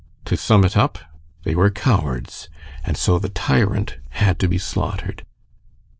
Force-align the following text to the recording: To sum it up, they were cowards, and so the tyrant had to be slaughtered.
To 0.25 0.35
sum 0.35 0.65
it 0.65 0.75
up, 0.75 0.97
they 1.43 1.53
were 1.53 1.69
cowards, 1.69 2.49
and 2.83 2.97
so 2.97 3.19
the 3.19 3.29
tyrant 3.29 3.99
had 4.09 4.39
to 4.39 4.47
be 4.47 4.57
slaughtered. 4.57 5.27